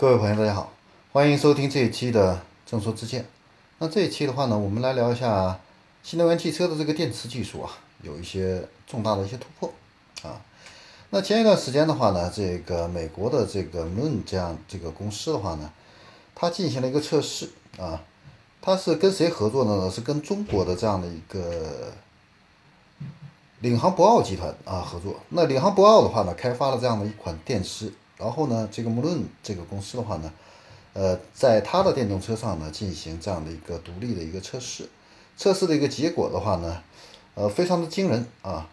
[0.00, 0.72] 各位朋友，大家好，
[1.12, 3.26] 欢迎收听这一期的正说之见。
[3.76, 5.60] 那这一期的话呢，我们来聊一下
[6.02, 9.70] 新能源汽车的这个电池技术啊，有一些重大的一些突破
[10.22, 10.40] 啊。
[11.10, 15.70] 那前一段时间的话呢，这个美国的这个 Moon 这样这个公司的话呢，
[16.34, 18.02] 它进行了一个测试啊，
[18.62, 19.90] 它是跟谁合作的呢？
[19.90, 21.92] 是跟中国的这样的一个
[23.58, 25.16] 领航博奥集团啊合作。
[25.28, 27.92] 那领航博奥的话呢，开发了这样的一款电池。
[28.20, 30.30] 然后呢，这个穆伦这个公司的话呢，
[30.92, 34.86] 呃，在它的电动车上呢进行这样的一个独立的一个测试，
[35.36, 36.82] 测试的一个结果的话呢，
[37.34, 38.68] 呃，非常的惊人啊。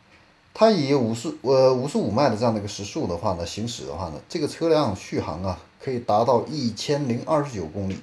[0.53, 7.99] 它以五十呃五十五迈的这样的一个时速的话呢行驶的话呢，这个车辆续航啊可以达到一千零二十九公里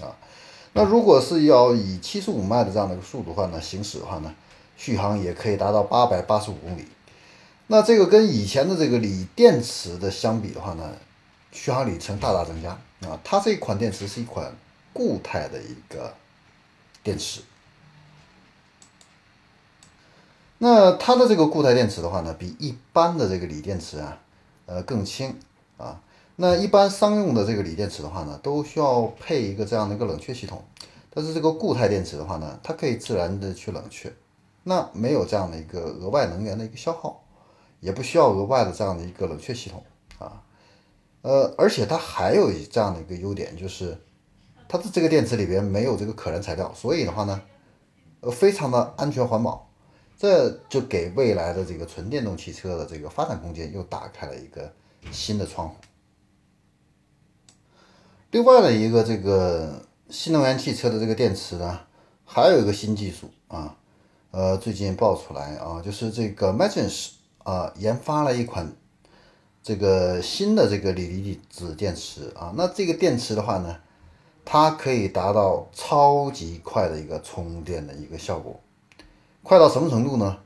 [0.00, 0.16] 啊。
[0.72, 4.34] 那如果是要以七十五迈的这样的一个速度的话呢行驶的话呢，
[4.78, 6.86] 续航也可以达到八百八十五公里。
[7.72, 10.92] 那这个跟以前的这个锂电池的相比的话呢，
[11.52, 12.70] 续航里程大大增加
[13.08, 13.16] 啊。
[13.22, 14.52] 它这款电池是一款
[14.92, 16.12] 固态的一个
[17.04, 17.42] 电池。
[20.58, 24.18] 那它的这个固态电池的话呢，比一般的这个锂电池啊，
[24.66, 25.38] 呃更轻
[25.76, 26.00] 啊。
[26.34, 30.64] 那一般商用的这个锂电池的话呢，都需要配一个这样的一个冷却系统，
[31.14, 34.12] 但是这个固态电池的话呢，它可以自然的去冷却，
[34.64, 37.22] 那没有这样的一个额外能源的一个消耗。
[37.80, 39.82] 也不需要额外的这样的一个冷却系统
[40.18, 40.42] 啊，
[41.22, 43.98] 呃，而且它还有一这样的一个优点，就是
[44.68, 47.42] 它的这个电池里边没有这个可燃材料，所以的话呢，
[48.20, 49.70] 呃，非常的安全环保，
[50.18, 54.72] 这就给未来的这个纯电动汽车的这个发展空间又打开了一个
[55.10, 55.76] 新的窗户。
[58.30, 61.80] 另外的一个这个新能源汽车的这个电池呢，
[62.24, 63.76] 还有一个新技术啊，
[64.30, 67.12] 呃，最近爆出来啊，就是这个 Magins
[67.42, 68.70] 啊，研发了一款
[69.62, 73.76] 这个新的这个锂离子电池啊，那这个电池的话呢，
[74.44, 78.58] 它可以达到超级快的一个充电的一个效果，
[79.42, 80.38] 快到什么程度呢？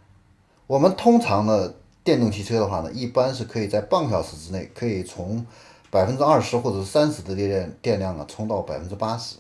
[0.67, 5.45] 我们通常的电动汽车的话呢，一般是可以在半个小时之内，可以从
[5.91, 9.37] 百分之二十或者是三十的电量电量啊，充到百分之八十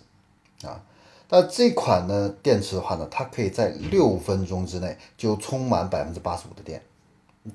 [0.66, 0.82] 啊，
[1.28, 6.82] 但这款呢电池的话呢，它可以在六分钟之内就充满百分之八十五的电。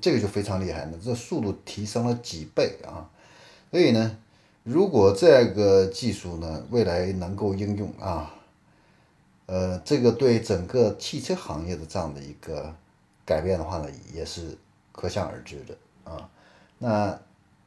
[0.00, 3.10] 这个就非常厉害了，这速度提升了几倍啊！
[3.72, 4.16] 所以呢，
[4.62, 8.32] 如果这个技术呢未来能够应用啊，
[9.46, 12.72] 呃，这个对整个汽车行业的这样的一个
[13.24, 14.56] 改变的话呢，也是
[14.92, 16.30] 可想而知的啊。
[16.78, 17.20] 那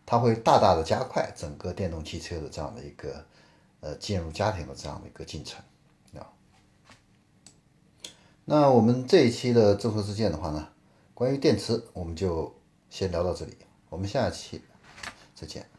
[0.05, 3.25] 它会大大的加快整个电动汽车的这样的一个
[3.81, 5.61] 呃进入家庭的这样的一个进程
[6.17, 6.23] 啊。
[8.45, 10.69] 那我们这一期的正说之见的话呢？
[11.23, 12.53] 关于电池，我们就
[12.89, 13.55] 先聊到这里，
[13.87, 14.59] 我们下期
[15.33, 15.72] 再见。